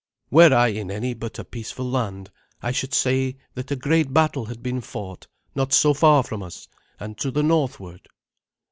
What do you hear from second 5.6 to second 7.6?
so far from us, and to the